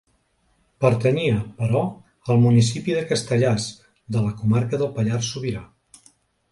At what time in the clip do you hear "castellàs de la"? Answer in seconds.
3.13-4.35